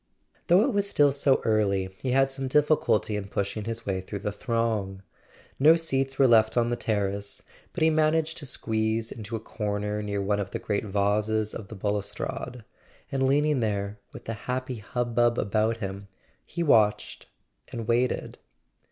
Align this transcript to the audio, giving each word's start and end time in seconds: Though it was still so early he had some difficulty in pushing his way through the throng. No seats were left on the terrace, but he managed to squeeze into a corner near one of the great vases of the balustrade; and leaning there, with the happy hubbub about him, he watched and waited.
Though 0.47 0.63
it 0.63 0.73
was 0.73 0.89
still 0.89 1.11
so 1.11 1.41
early 1.45 1.95
he 1.99 2.09
had 2.09 2.31
some 2.31 2.47
difficulty 2.47 3.15
in 3.15 3.27
pushing 3.27 3.65
his 3.65 3.85
way 3.85 4.01
through 4.01 4.17
the 4.25 4.31
throng. 4.31 5.03
No 5.59 5.75
seats 5.75 6.17
were 6.17 6.25
left 6.27 6.57
on 6.57 6.71
the 6.71 6.75
terrace, 6.75 7.43
but 7.71 7.83
he 7.83 7.91
managed 7.91 8.39
to 8.39 8.47
squeeze 8.47 9.11
into 9.11 9.35
a 9.35 9.39
corner 9.39 10.01
near 10.01 10.19
one 10.19 10.39
of 10.39 10.49
the 10.49 10.57
great 10.57 10.85
vases 10.85 11.53
of 11.53 11.67
the 11.67 11.75
balustrade; 11.75 12.63
and 13.11 13.27
leaning 13.27 13.59
there, 13.59 13.99
with 14.11 14.25
the 14.25 14.33
happy 14.49 14.77
hubbub 14.77 15.37
about 15.37 15.77
him, 15.77 16.07
he 16.47 16.63
watched 16.63 17.27
and 17.71 17.87
waited. 17.87 18.39